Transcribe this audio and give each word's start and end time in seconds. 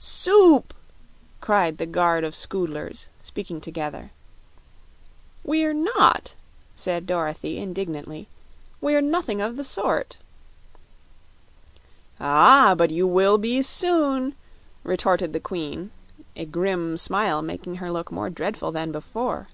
"Soup!" 0.00 0.72
cried 1.40 1.78
the 1.78 1.84
guard 1.84 2.22
of 2.22 2.32
Scoodlers, 2.36 3.08
speaking 3.20 3.60
together. 3.60 4.12
"We're 5.42 5.72
not!" 5.74 6.36
said 6.76 7.04
Dorothy, 7.04 7.58
indignantly; 7.58 8.28
"we're 8.80 9.00
nothing 9.00 9.40
of 9.40 9.56
the 9.56 9.64
sort." 9.64 10.18
"Ah, 12.20 12.76
but 12.78 12.92
you 12.92 13.08
will 13.08 13.38
be 13.38 13.60
soon," 13.60 14.36
retorted 14.84 15.32
the 15.32 15.40
Queen, 15.40 15.90
a 16.36 16.44
grim 16.46 16.96
smile 16.96 17.42
making 17.42 17.78
her 17.82 17.90
look 17.90 18.12
more 18.12 18.30
dreadful 18.30 18.70
than 18.70 18.92
before. 18.92 19.48